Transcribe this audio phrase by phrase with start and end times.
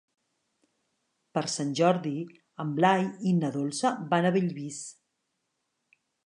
[1.37, 2.13] Per Sant Jordi
[2.65, 4.81] en Blai i na Dolça van a Bellvís.